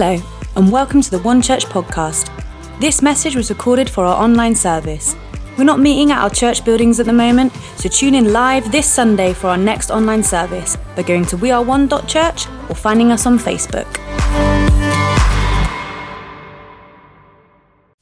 [0.00, 0.22] Hello,
[0.54, 2.30] and welcome to the One Church podcast.
[2.78, 5.16] This message was recorded for our online service.
[5.56, 8.86] We're not meeting at our church buildings at the moment, so tune in live this
[8.86, 13.88] Sunday for our next online service by going to weareone.church or finding us on Facebook.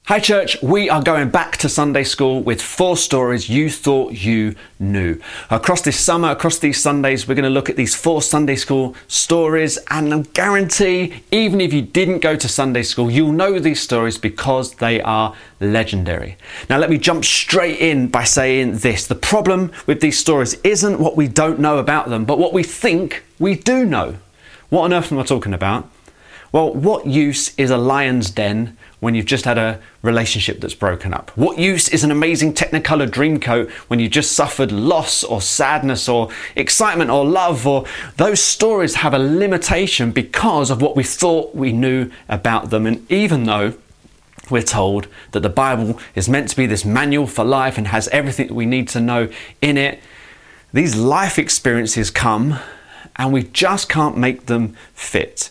[0.08, 0.56] Hi, church.
[0.62, 5.20] We are going back to Sunday school with four stories you thought you knew.
[5.50, 8.94] Across this summer, across these Sundays, we're going to look at these four Sunday school
[9.08, 13.82] stories, and I guarantee, even if you didn't go to Sunday school, you'll know these
[13.82, 16.36] stories because they are legendary.
[16.70, 21.00] Now, let me jump straight in by saying this the problem with these stories isn't
[21.00, 24.18] what we don't know about them, but what we think we do know.
[24.68, 25.90] What on earth am I talking about?
[26.52, 31.12] Well, what use is a lion's den when you've just had a relationship that's broken
[31.12, 31.30] up?
[31.36, 36.30] What use is an amazing Technicolor Dreamcoat when you just suffered loss or sadness or
[36.54, 37.66] excitement or love?
[37.66, 37.84] Or
[38.16, 42.86] those stories have a limitation because of what we thought we knew about them.
[42.86, 43.74] And even though
[44.50, 48.08] we're told that the Bible is meant to be this manual for life and has
[48.08, 49.28] everything that we need to know
[49.60, 50.00] in it,
[50.72, 52.58] these life experiences come
[53.16, 55.50] and we just can't make them fit.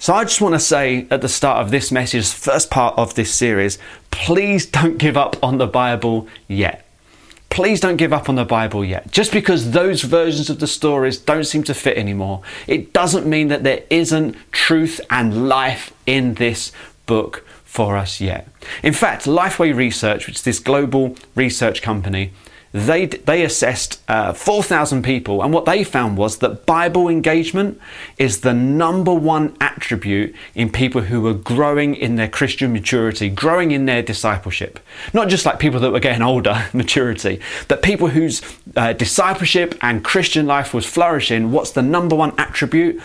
[0.00, 3.16] So I just want to say at the start of this message, first part of
[3.16, 3.78] this series,
[4.10, 6.86] please don't give up on the Bible yet.
[7.50, 9.10] Please don't give up on the Bible yet.
[9.12, 13.48] Just because those versions of the stories don't seem to fit anymore, it doesn't mean
[13.48, 16.72] that there isn't truth and life in this
[17.04, 18.48] book for us yet.
[18.82, 22.32] In fact, Lifeway Research, which is this global research company,
[22.72, 27.80] they, they assessed uh, 4,000 people, and what they found was that Bible engagement
[28.16, 33.72] is the number one attribute in people who were growing in their Christian maturity, growing
[33.72, 34.78] in their discipleship.
[35.12, 38.40] Not just like people that were getting older, maturity, but people whose
[38.76, 41.50] uh, discipleship and Christian life was flourishing.
[41.50, 43.02] What's the number one attribute?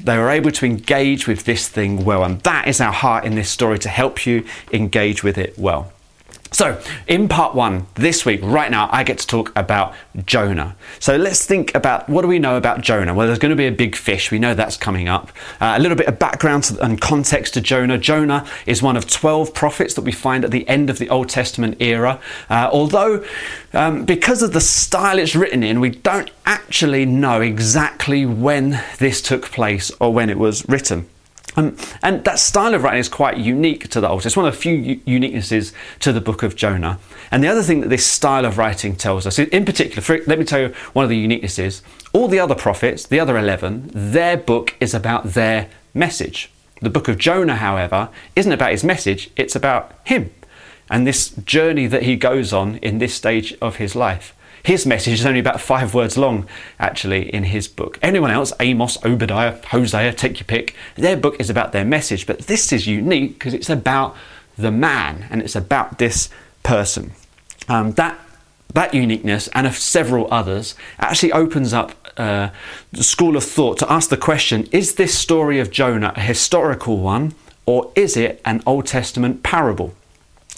[0.00, 3.34] They were able to engage with this thing well, and that is our heart in
[3.34, 5.92] this story to help you engage with it well.
[6.54, 9.92] So, in part one, this week, right now, I get to talk about
[10.24, 10.76] Jonah.
[11.00, 13.12] So, let's think about what do we know about Jonah?
[13.12, 14.30] Well, there's going to be a big fish.
[14.30, 15.30] We know that's coming up.
[15.60, 17.98] Uh, a little bit of background and context to Jonah.
[17.98, 21.28] Jonah is one of 12 prophets that we find at the end of the Old
[21.28, 22.20] Testament era.
[22.48, 23.24] Uh, although,
[23.72, 29.20] um, because of the style it's written in, we don't actually know exactly when this
[29.20, 31.08] took place or when it was written.
[31.56, 34.22] Um, and that style of writing is quite unique to the Old.
[34.22, 34.26] Testament.
[34.26, 36.98] It's one of the few u- uniquenesses to the book of Jonah.
[37.30, 40.38] And the other thing that this style of writing tells us, in particular, for, let
[40.38, 41.82] me tell you one of the uniquenesses.
[42.12, 46.50] All the other prophets, the other 11, their book is about their message.
[46.80, 50.30] The book of Jonah, however, isn't about his message, it's about him
[50.90, 54.34] and this journey that he goes on in this stage of his life.
[54.64, 56.48] His message is only about five words long,
[56.80, 57.98] actually, in his book.
[58.00, 62.26] Anyone else, Amos, Obadiah, Hosea, take your pick, their book is about their message.
[62.26, 64.16] But this is unique because it's about
[64.56, 66.30] the man and it's about this
[66.62, 67.12] person.
[67.68, 68.18] Um, that
[68.72, 72.48] that uniqueness and of several others actually opens up uh,
[72.90, 76.98] the school of thought to ask the question is this story of Jonah a historical
[76.98, 77.34] one
[77.66, 79.94] or is it an Old Testament parable?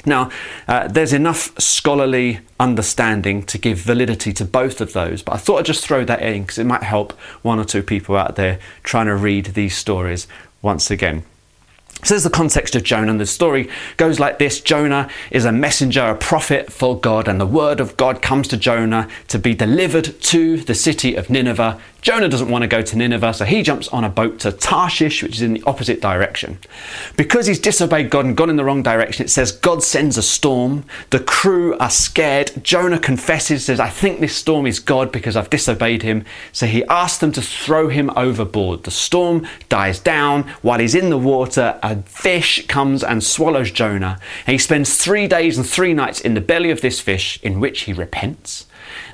[0.07, 0.31] Now,
[0.69, 5.59] uh, there's enough scholarly understanding to give validity to both of those, but I thought
[5.59, 7.13] I'd just throw that in because it might help
[7.43, 10.29] one or two people out there trying to read these stories
[10.63, 11.25] once again.
[12.05, 15.53] So there's the context of Jonah, and the story goes like this Jonah is a
[15.53, 19.55] messenger, a prophet for God, and the word of God comes to Jonah to be
[19.55, 21.81] delivered to the city of Nineveh.
[22.07, 25.25] Jonah doesn't want to go to Nineveh, so he jumps on a boat to Tarshish,
[25.25, 26.57] which is in the opposite direction.
[27.17, 30.23] Because he's disobeyed God and gone in the wrong direction, it says God sends a
[30.23, 30.85] storm.
[31.11, 32.53] The crew are scared.
[32.63, 36.25] Jonah confesses, says, I think this storm is God because I've disobeyed him.
[36.53, 38.85] So he asks them to throw him overboard.
[38.85, 40.45] The storm dies down.
[40.63, 44.19] While he's in the water, a fish comes and swallows Jonah.
[44.47, 47.61] And he spends three days and three nights in the belly of this fish, in
[47.61, 48.67] which he repents.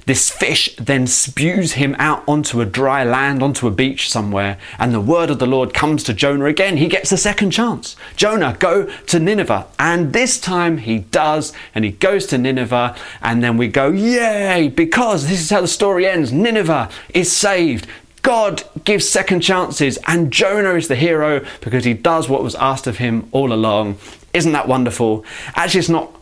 [0.05, 4.92] This fish then spews him out onto a dry land, onto a beach somewhere, and
[4.92, 6.77] the word of the Lord comes to Jonah again.
[6.77, 7.95] He gets a second chance.
[8.16, 9.66] Jonah, go to Nineveh.
[9.78, 14.69] And this time he does, and he goes to Nineveh, and then we go, Yay!
[14.69, 17.86] Because this is how the story ends Nineveh is saved.
[18.22, 22.86] God gives second chances, and Jonah is the hero because he does what was asked
[22.86, 23.98] of him all along.
[24.33, 25.24] Isn't that wonderful?
[25.54, 26.16] Actually, it's not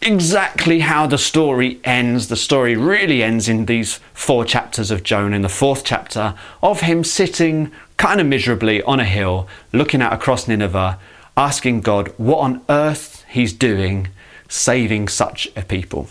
[0.00, 2.28] exactly how the story ends.
[2.28, 6.80] The story really ends in these four chapters of Jonah, in the fourth chapter, of
[6.80, 10.98] him sitting kind of miserably on a hill, looking out across Nineveh,
[11.36, 14.08] asking God what on earth he's doing
[14.48, 16.08] saving such a people.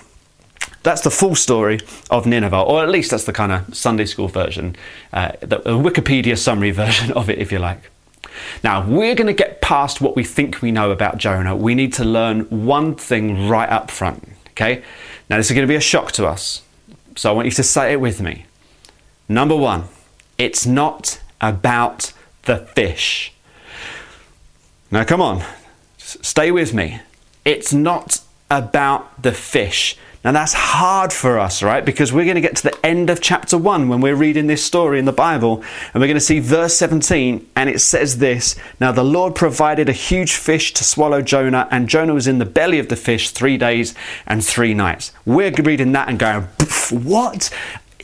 [0.86, 1.80] That's the full story
[2.12, 4.76] of Nineveh, or at least that's the kind of Sunday school version,
[5.12, 7.90] uh, the Wikipedia summary version of it, if you like.
[8.64, 11.56] Now, we're going to get past what we think we know about Jonah.
[11.56, 14.84] We need to learn one thing right up front, okay?
[15.28, 16.62] Now, this is going to be a shock to us.
[17.16, 18.46] So I want you to say it with me.
[19.28, 19.86] Number one,
[20.38, 23.34] it's not about the fish.
[24.92, 25.44] Now, come on,
[25.98, 27.02] stay with me.
[27.44, 28.22] It's not
[28.52, 29.98] about the fish.
[30.26, 31.86] Now that's hard for us, right?
[31.86, 34.64] Because we're going to get to the end of chapter 1 when we're reading this
[34.64, 35.64] story in the Bible,
[35.94, 39.88] and we're going to see verse 17, and it says this Now the Lord provided
[39.88, 43.30] a huge fish to swallow Jonah, and Jonah was in the belly of the fish
[43.30, 43.94] three days
[44.26, 45.12] and three nights.
[45.28, 46.48] We're reading that and going,
[46.90, 47.52] What?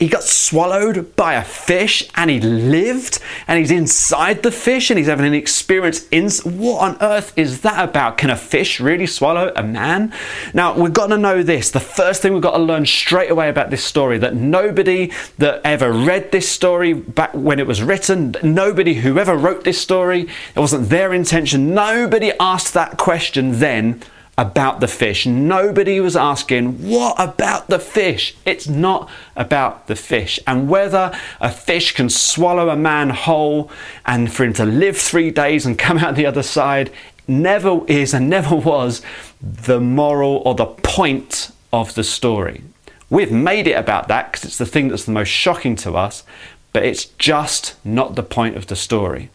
[0.02, 4.98] He got swallowed by a fish and he lived and he's inside the fish and
[4.98, 6.28] he's having an experience in
[6.58, 8.18] what on earth is that about?
[8.18, 10.12] Can a fish really swallow a man?
[10.54, 11.70] Now we've got to know this.
[11.70, 15.60] The first thing we've got to learn straight away about this story that nobody that
[15.64, 20.22] ever read this story back when it was written nobody who ever wrote this story
[20.56, 24.02] it wasn't their intention nobody asked that question then
[24.42, 25.24] about the fish.
[25.24, 28.34] Nobody was asking, What about the fish?
[28.44, 30.40] It's not about the fish.
[30.48, 33.70] And whether a fish can swallow a man whole
[34.04, 36.90] and for him to live three days and come out the other side
[37.28, 39.00] never is and never was
[39.40, 42.64] the moral or the point of the story.
[43.08, 46.24] We've made it about that because it's the thing that's the most shocking to us,
[46.72, 49.30] but it's just not the point of the story.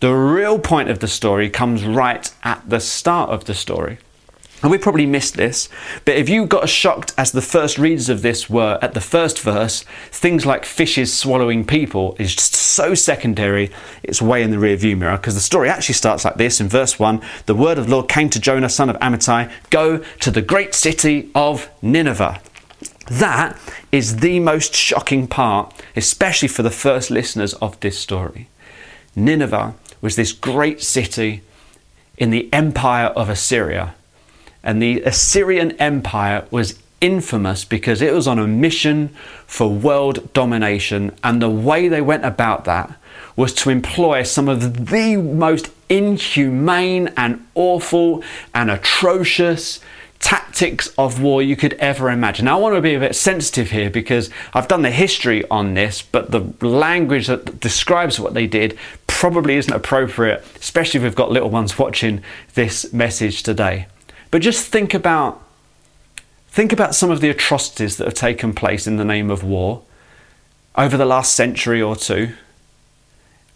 [0.00, 3.98] The real point of the story comes right at the start of the story.
[4.62, 5.68] And we probably missed this,
[6.04, 9.00] but if you got as shocked as the first readers of this were at the
[9.00, 9.82] first verse,
[10.12, 13.72] things like fishes swallowing people is just so secondary,
[14.04, 16.68] it's way in the rear view mirror, because the story actually starts like this in
[16.68, 20.30] verse 1 The word of the Lord came to Jonah, son of Amittai, go to
[20.30, 22.40] the great city of Nineveh.
[23.10, 23.58] That
[23.90, 28.48] is the most shocking part, especially for the first listeners of this story.
[29.16, 31.42] Nineveh was this great city
[32.16, 33.96] in the empire of Assyria
[34.62, 39.08] and the Assyrian Empire was infamous because it was on a mission
[39.46, 42.96] for world domination, and the way they went about that
[43.36, 48.22] was to employ some of the most inhumane and awful
[48.54, 49.80] and atrocious
[50.20, 52.44] tactics of war you could ever imagine.
[52.44, 55.74] Now, I want to be a bit sensitive here because I've done the history on
[55.74, 58.78] this, but the language that describes what they did
[59.08, 62.22] probably isn't appropriate, especially if we've got little ones watching
[62.54, 63.86] this message today.
[64.32, 65.40] But just think about
[66.48, 69.82] think about some of the atrocities that have taken place in the name of war
[70.74, 72.32] over the last century or two.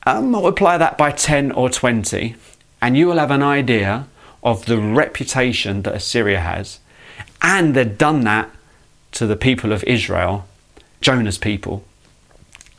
[0.05, 2.37] And multiply that by 10 or 20,
[2.81, 4.07] and you will have an idea
[4.45, 6.79] of the reputation that Assyria has.
[7.43, 8.51] And they've done that
[9.13, 10.47] to the people of Israel,
[11.01, 11.85] Jonah's people.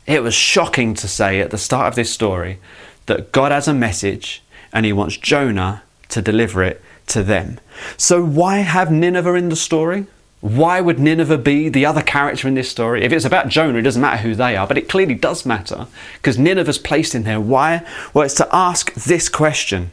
[0.06, 2.58] It was shocking to say at the start of this story
[3.06, 4.42] that God has a message
[4.72, 7.58] and he wants Jonah to deliver it to them.
[7.96, 10.06] So, why have Nineveh in the story?
[10.40, 13.02] Why would Nineveh be the other character in this story?
[13.02, 15.88] If it's about Jonah, it doesn't matter who they are, but it clearly does matter
[16.14, 17.40] because Nineveh's placed in there.
[17.40, 17.84] Why?
[18.14, 19.90] Well, it's to ask this question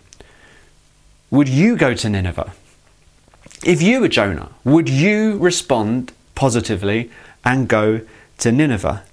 [1.31, 2.53] Would you go to Nineveh?
[3.65, 7.09] If you were Jonah, would you respond positively
[7.43, 8.01] and go
[8.39, 9.03] to Nineveh?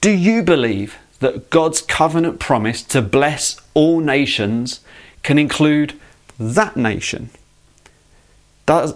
[0.00, 4.80] Do you believe that God's covenant promise to bless all nations
[5.22, 5.98] can include
[6.38, 7.30] that nation?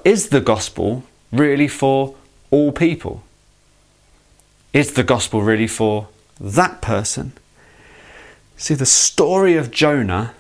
[0.05, 2.15] Is the gospel really for
[2.51, 3.23] all people?
[4.73, 6.09] Is the gospel really for
[6.41, 7.33] that person?
[8.57, 10.35] See, the story of Jonah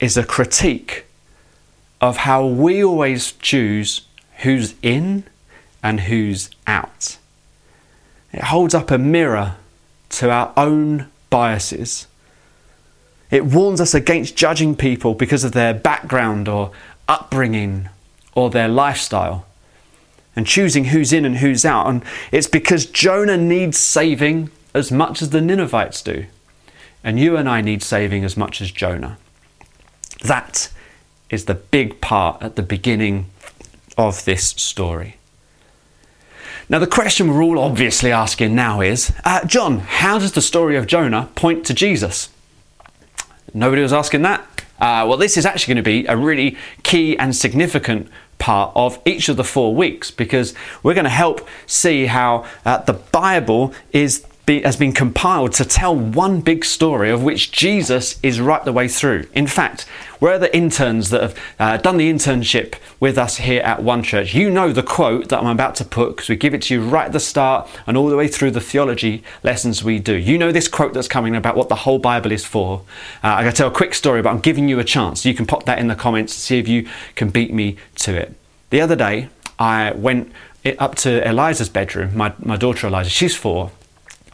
[0.00, 1.04] is a critique
[2.00, 4.02] of how we always choose
[4.38, 5.24] who's in
[5.82, 7.18] and who's out.
[8.32, 9.56] It holds up a mirror
[10.10, 12.07] to our own biases
[13.30, 16.70] it warns us against judging people because of their background or
[17.06, 17.88] upbringing
[18.34, 19.46] or their lifestyle
[20.34, 21.86] and choosing who's in and who's out.
[21.88, 26.26] And it's because Jonah needs saving as much as the Ninevites do.
[27.02, 29.18] And you and I need saving as much as Jonah.
[30.22, 30.70] That
[31.30, 33.26] is the big part at the beginning
[33.96, 35.16] of this story.
[36.68, 40.76] Now, the question we're all obviously asking now is uh, John, how does the story
[40.76, 42.28] of Jonah point to Jesus?
[43.54, 44.40] Nobody was asking that.
[44.80, 49.00] Uh, well, this is actually going to be a really key and significant part of
[49.04, 53.74] each of the four weeks because we're going to help see how uh, the Bible
[53.92, 58.72] is has been compiled to tell one big story of which Jesus is right the
[58.72, 59.26] way through.
[59.34, 59.82] In fact,
[60.20, 64.34] where the interns that have uh, done the internship with us here at One Church,
[64.34, 66.82] you know the quote that I'm about to put because we give it to you
[66.82, 70.14] right at the start and all the way through the theology lessons we do.
[70.14, 72.82] You know this quote that's coming about what the whole Bible is for.
[73.22, 75.26] Uh, I got to tell a quick story, but I'm giving you a chance.
[75.26, 78.16] You can pop that in the comments to see if you can beat me to
[78.16, 78.34] it.
[78.70, 79.28] The other day,
[79.58, 80.32] I went
[80.78, 83.70] up to Eliza's bedroom, my, my daughter Eliza, she's four,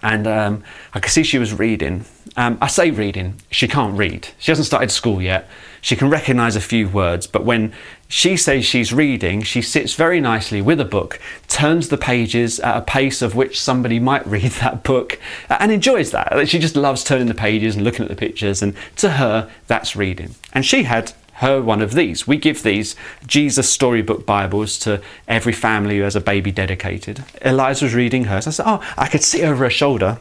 [0.05, 2.05] and um, I could see she was reading.
[2.37, 4.29] Um, I say reading, she can't read.
[4.39, 5.49] She hasn't started school yet.
[5.81, 7.73] She can recognize a few words, but when
[8.07, 12.77] she says she's reading, she sits very nicely with a book, turns the pages at
[12.77, 15.19] a pace of which somebody might read that book,
[15.49, 16.49] and enjoys that.
[16.49, 19.97] She just loves turning the pages and looking at the pictures, and to her, that's
[19.97, 20.35] reading.
[20.53, 22.27] And she had her one of these.
[22.27, 22.95] We give these
[23.27, 27.25] Jesus Storybook Bibles to every family who has a baby dedicated.
[27.43, 28.47] Eliza was reading hers.
[28.47, 30.19] I said, Oh, I could see over her shoulder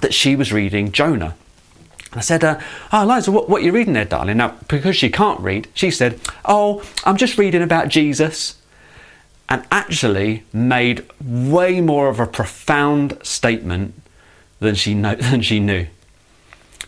[0.00, 1.34] that she was reading Jonah.
[2.12, 2.60] I said, uh,
[2.92, 4.36] Oh, Eliza, what, what are you reading there, darling?
[4.36, 8.56] Now, because she can't read, she said, Oh, I'm just reading about Jesus.
[9.48, 13.94] And actually made way more of a profound statement
[14.60, 15.86] than she, know, than she knew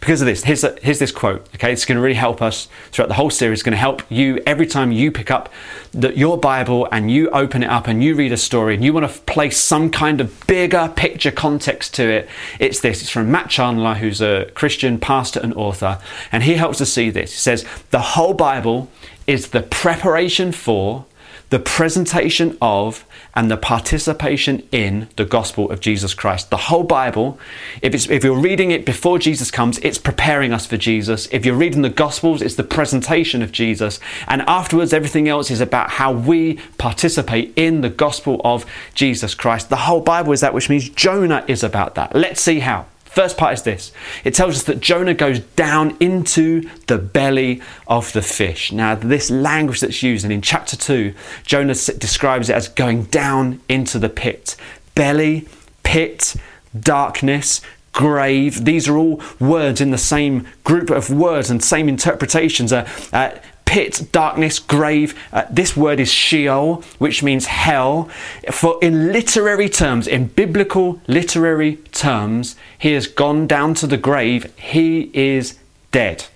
[0.02, 0.42] because of this.
[0.42, 1.73] Here's, a, here's this quote, okay?
[1.73, 3.61] It's going to really help us throughout the whole series.
[3.61, 5.49] It's going to help you every time you pick up
[5.92, 8.92] the, your Bible and you open it up and you read a story and you
[8.92, 12.28] want to place some kind of bigger picture context to it.
[12.59, 13.00] It's this.
[13.00, 16.00] It's from Matt Chandler, who's a Christian pastor and author,
[16.32, 17.30] and he helps us see this.
[17.30, 18.90] He says, The whole Bible
[19.28, 21.04] is the preparation for
[21.52, 23.04] the presentation of
[23.35, 26.49] and the participation in the gospel of Jesus Christ.
[26.49, 27.38] The whole Bible,
[27.82, 31.28] if, if you're reading it before Jesus comes, it's preparing us for Jesus.
[31.30, 34.00] If you're reading the gospels, it's the presentation of Jesus.
[34.28, 39.68] And afterwards, everything else is about how we participate in the gospel of Jesus Christ.
[39.68, 42.14] The whole Bible is that, which means Jonah is about that.
[42.14, 42.87] Let's see how.
[43.12, 43.92] First part is this
[44.25, 48.73] it tells us that Jonah goes down into the belly of the fish.
[48.73, 51.12] Now, this language that's used, and in chapter 2,
[51.45, 54.57] Jonah describes it as going down into the pit.
[54.95, 55.47] Belly,
[55.83, 56.35] pit,
[56.78, 57.61] darkness,
[57.92, 58.64] grave.
[58.64, 62.73] These are all words in the same group of words and same interpretations.
[62.73, 63.33] Uh, uh,
[63.73, 65.19] pit, darkness, grave.
[65.33, 68.11] Uh, this word is Sheol, which means hell.
[68.50, 74.52] For in literary terms, in biblical literary terms, he has gone down to the grave.
[74.59, 75.59] He is
[75.91, 76.26] dead.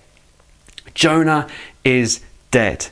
[0.95, 1.47] Jonah
[1.83, 2.87] is dead.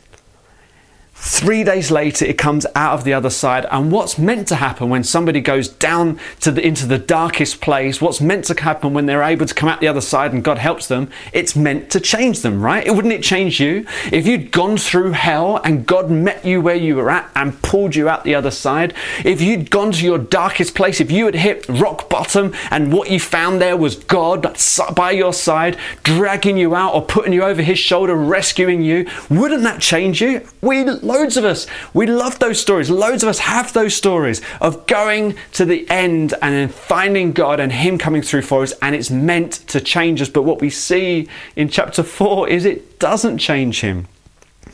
[1.27, 3.65] Three days later, it comes out of the other side.
[3.71, 7.99] And what's meant to happen when somebody goes down to the, into the darkest place,
[7.99, 10.59] what's meant to happen when they're able to come out the other side and God
[10.59, 12.85] helps them, it's meant to change them, right?
[12.93, 13.87] Wouldn't it change you?
[14.11, 17.95] If you'd gone through hell and God met you where you were at and pulled
[17.95, 18.93] you out the other side,
[19.25, 23.09] if you'd gone to your darkest place, if you had hit rock bottom and what
[23.09, 24.55] you found there was God
[24.93, 29.63] by your side, dragging you out or putting you over his shoulder, rescuing you, wouldn't
[29.63, 30.47] that change you?
[30.61, 30.83] We
[31.15, 32.89] Loads of us, we love those stories.
[32.89, 37.61] Loads of us have those stories of going to the end and then finding God
[37.61, 40.27] and Him coming through for us, and it's meant to change us.
[40.27, 44.07] But what we see in chapter 4 is it doesn't change Him.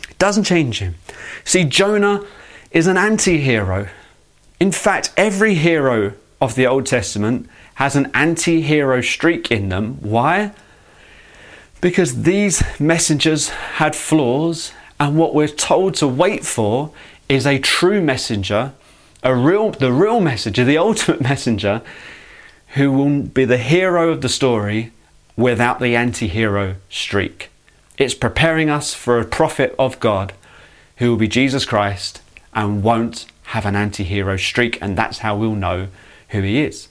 [0.10, 0.96] It doesn't change Him.
[1.44, 2.26] See, Jonah
[2.72, 3.90] is an anti hero.
[4.60, 9.98] In fact, every hero of the Old Testament has an anti hero streak in them.
[10.02, 10.54] Why?
[11.82, 16.92] Because these messengers had flaws and what we're told to wait for
[17.28, 18.72] is a true messenger,
[19.24, 21.82] a real, the real messenger, the ultimate messenger,
[22.76, 24.92] who will be the hero of the story
[25.36, 27.50] without the anti hero streak.
[27.98, 30.34] It's preparing us for a prophet of God
[30.98, 32.22] who will be Jesus Christ
[32.54, 35.88] and won't have an anti hero streak, and that's how we'll know
[36.30, 36.90] who he is.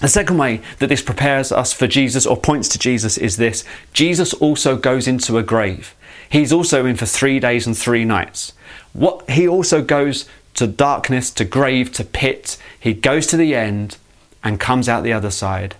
[0.00, 3.64] The second way that this prepares us for Jesus or points to Jesus is this
[3.92, 5.96] Jesus also goes into a grave.
[6.28, 8.52] He's also in for three days and three nights.
[8.92, 12.56] What he also goes to darkness, to grave, to pit.
[12.78, 13.98] He goes to the end
[14.42, 15.76] and comes out the other side.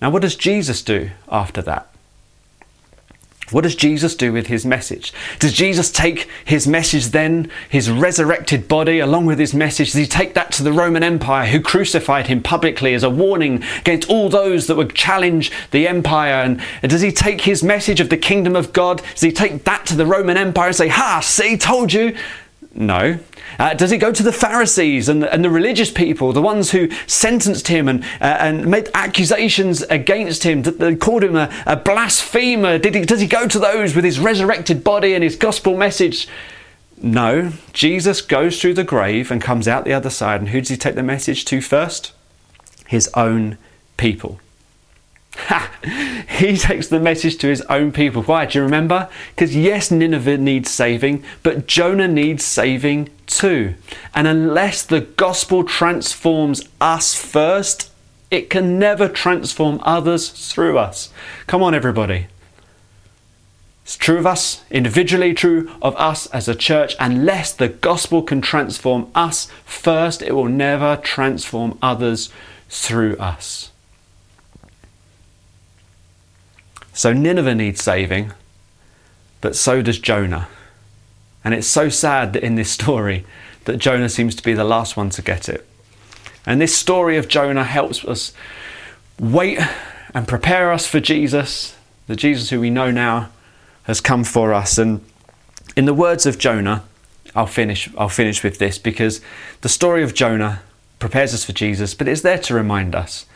[0.00, 1.90] Now, what does Jesus do after that?
[3.52, 5.12] What does Jesus do with his message?
[5.38, 10.06] Does Jesus take his message then, his resurrected body, along with his message, does he
[10.06, 14.28] take that to the Roman Empire who crucified him publicly as a warning against all
[14.28, 16.42] those that would challenge the empire?
[16.42, 19.86] And does he take his message of the kingdom of God, does he take that
[19.86, 22.16] to the Roman Empire and say, Ha, see, told you?
[22.74, 23.20] No.
[23.58, 26.88] Uh, does he go to the Pharisees and, and the religious people, the ones who
[27.06, 30.62] sentenced him and, uh, and made accusations against him?
[30.62, 32.78] That they called him a, a blasphemer.
[32.78, 36.28] He, does he go to those with his resurrected body and his gospel message?
[37.02, 37.52] No.
[37.72, 40.40] Jesus goes through the grave and comes out the other side.
[40.40, 42.12] And who does he take the message to first?
[42.86, 43.58] His own
[43.96, 44.40] people.
[46.36, 48.22] He takes the message to his own people.
[48.22, 48.44] Why?
[48.44, 49.08] Do you remember?
[49.30, 53.74] Because yes, Nineveh needs saving, but Jonah needs saving too.
[54.14, 57.90] And unless the gospel transforms us first,
[58.30, 61.10] it can never transform others through us.
[61.46, 62.26] Come on, everybody.
[63.84, 66.96] It's true of us individually, true of us as a church.
[66.98, 72.30] Unless the gospel can transform us first, it will never transform others
[72.68, 73.70] through us.
[76.96, 78.32] So Nineveh needs saving,
[79.42, 80.48] but so does Jonah.
[81.44, 83.26] And it's so sad that in this story
[83.66, 85.66] that Jonah seems to be the last one to get it.
[86.46, 88.32] And this story of Jonah helps us
[89.20, 89.60] wait
[90.14, 91.76] and prepare us for Jesus,
[92.06, 93.28] the Jesus who we know now
[93.82, 94.78] has come for us.
[94.78, 95.04] And
[95.76, 96.82] in the words of Jonah,
[97.34, 99.20] I'll finish I'll finish with this because
[99.60, 100.62] the story of Jonah
[100.98, 103.26] prepares us for Jesus, but it's there to remind us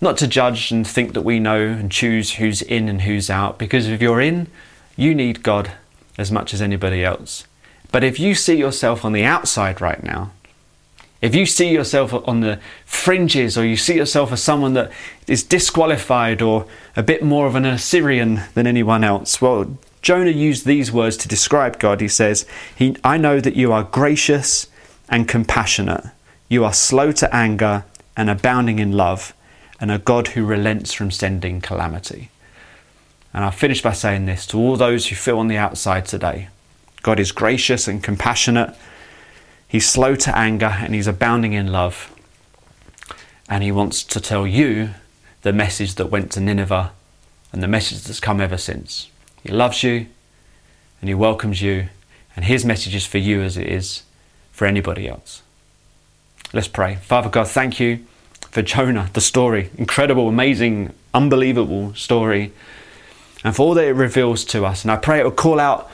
[0.00, 3.58] not to judge and think that we know and choose who's in and who's out,
[3.58, 4.46] because if you're in,
[4.96, 5.72] you need God
[6.16, 7.44] as much as anybody else.
[7.90, 10.32] But if you see yourself on the outside right now,
[11.20, 14.92] if you see yourself on the fringes or you see yourself as someone that
[15.26, 20.64] is disqualified or a bit more of an Assyrian than anyone else, well, Jonah used
[20.64, 22.00] these words to describe God.
[22.00, 24.68] He says, he, I know that you are gracious
[25.08, 26.04] and compassionate.
[26.48, 27.84] You are slow to anger
[28.16, 29.34] and abounding in love
[29.80, 32.30] and a God who relents from sending calamity.
[33.32, 36.48] And I'll finish by saying this to all those who feel on the outside today
[37.02, 38.74] God is gracious and compassionate,
[39.68, 42.14] He's slow to anger, and He's abounding in love.
[43.48, 44.90] And He wants to tell you
[45.42, 46.90] the message that went to Nineveh
[47.52, 49.10] and the message that's come ever since.
[49.42, 50.06] He loves you
[51.00, 51.88] and He welcomes you,
[52.34, 54.02] and His message is for you as it is
[54.50, 55.42] for anybody else.
[56.52, 56.96] Let's pray.
[56.96, 58.04] Father God, thank you
[58.50, 59.70] for Jonah, the story.
[59.76, 62.52] Incredible, amazing, unbelievable story.
[63.44, 64.82] And for all that it reveals to us.
[64.82, 65.90] And I pray it would call out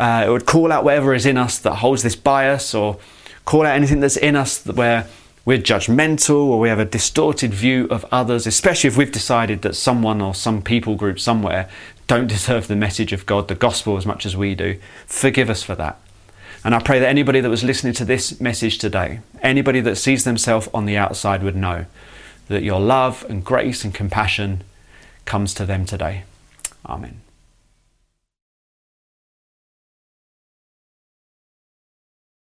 [0.00, 2.98] uh, it would call out whatever is in us that holds this bias or
[3.44, 5.06] call out anything that's in us where
[5.44, 9.76] we're judgmental or we have a distorted view of others, especially if we've decided that
[9.76, 11.68] someone or some people group somewhere
[12.06, 14.78] don't deserve the message of God, the gospel, as much as we do.
[15.06, 16.00] Forgive us for that.
[16.64, 20.24] And I pray that anybody that was listening to this message today, anybody that sees
[20.24, 21.84] themselves on the outside would know
[22.48, 24.64] that your love and grace and compassion
[25.26, 26.24] comes to them today.
[26.86, 27.20] Amen.